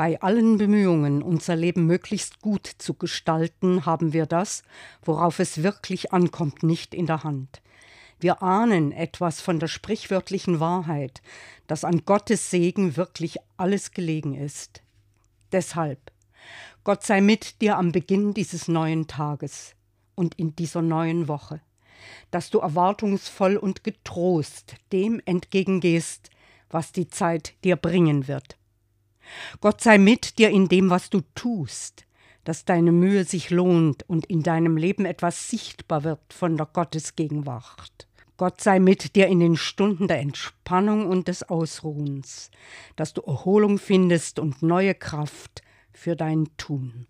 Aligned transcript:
Bei 0.00 0.18
allen 0.22 0.56
Bemühungen, 0.56 1.22
unser 1.22 1.56
Leben 1.56 1.84
möglichst 1.84 2.40
gut 2.40 2.66
zu 2.66 2.94
gestalten, 2.94 3.84
haben 3.84 4.14
wir 4.14 4.24
das, 4.24 4.62
worauf 5.02 5.40
es 5.40 5.62
wirklich 5.62 6.10
ankommt, 6.10 6.62
nicht 6.62 6.94
in 6.94 7.04
der 7.04 7.22
Hand. 7.22 7.60
Wir 8.18 8.42
ahnen 8.42 8.92
etwas 8.92 9.42
von 9.42 9.58
der 9.58 9.68
sprichwörtlichen 9.68 10.58
Wahrheit, 10.58 11.20
dass 11.66 11.84
an 11.84 12.06
Gottes 12.06 12.50
Segen 12.50 12.96
wirklich 12.96 13.36
alles 13.58 13.90
gelegen 13.90 14.34
ist. 14.34 14.82
Deshalb, 15.52 15.98
Gott 16.82 17.02
sei 17.02 17.20
mit 17.20 17.60
dir 17.60 17.76
am 17.76 17.92
Beginn 17.92 18.32
dieses 18.32 18.68
neuen 18.68 19.06
Tages 19.06 19.74
und 20.14 20.34
in 20.36 20.56
dieser 20.56 20.80
neuen 20.80 21.28
Woche, 21.28 21.60
dass 22.30 22.48
du 22.48 22.60
erwartungsvoll 22.60 23.58
und 23.58 23.84
getrost 23.84 24.76
dem 24.92 25.20
entgegengehst, 25.26 26.30
was 26.70 26.90
die 26.90 27.08
Zeit 27.08 27.52
dir 27.64 27.76
bringen 27.76 28.28
wird. 28.28 28.56
Gott 29.60 29.80
sei 29.80 29.98
mit 29.98 30.38
dir 30.38 30.50
in 30.50 30.68
dem, 30.68 30.90
was 30.90 31.10
du 31.10 31.20
tust, 31.34 32.04
dass 32.44 32.64
deine 32.64 32.92
Mühe 32.92 33.24
sich 33.24 33.50
lohnt 33.50 34.08
und 34.08 34.26
in 34.26 34.42
deinem 34.42 34.76
Leben 34.76 35.04
etwas 35.04 35.48
sichtbar 35.48 36.04
wird 36.04 36.32
von 36.32 36.56
der 36.56 36.66
Gottesgegenwart. 36.66 38.06
Gott 38.36 38.62
sei 38.62 38.80
mit 38.80 39.16
dir 39.16 39.26
in 39.26 39.40
den 39.40 39.56
Stunden 39.56 40.08
der 40.08 40.20
Entspannung 40.20 41.06
und 41.06 41.28
des 41.28 41.42
Ausruhens, 41.42 42.50
dass 42.96 43.12
du 43.12 43.20
Erholung 43.20 43.78
findest 43.78 44.38
und 44.38 44.62
neue 44.62 44.94
Kraft 44.94 45.62
für 45.92 46.16
dein 46.16 46.48
Tun. 46.56 47.06